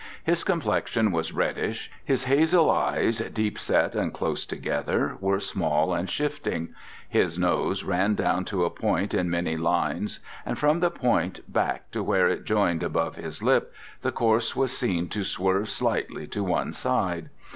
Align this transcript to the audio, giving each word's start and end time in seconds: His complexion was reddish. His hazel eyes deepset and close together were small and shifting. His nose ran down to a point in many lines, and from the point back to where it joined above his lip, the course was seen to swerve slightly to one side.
His 0.23 0.43
complexion 0.43 1.11
was 1.11 1.31
reddish. 1.31 1.91
His 2.03 2.23
hazel 2.23 2.71
eyes 2.71 3.19
deepset 3.19 3.93
and 3.93 4.11
close 4.11 4.47
together 4.47 5.15
were 5.21 5.39
small 5.39 5.93
and 5.93 6.09
shifting. 6.09 6.73
His 7.07 7.37
nose 7.37 7.83
ran 7.83 8.15
down 8.15 8.45
to 8.45 8.65
a 8.65 8.71
point 8.71 9.13
in 9.13 9.29
many 9.29 9.57
lines, 9.57 10.19
and 10.43 10.57
from 10.57 10.79
the 10.79 10.89
point 10.89 11.41
back 11.53 11.91
to 11.91 12.01
where 12.01 12.27
it 12.27 12.45
joined 12.45 12.81
above 12.81 13.15
his 13.17 13.43
lip, 13.43 13.75
the 14.01 14.11
course 14.11 14.55
was 14.55 14.75
seen 14.75 15.07
to 15.09 15.23
swerve 15.23 15.69
slightly 15.69 16.25
to 16.29 16.43
one 16.43 16.73
side. 16.73 17.29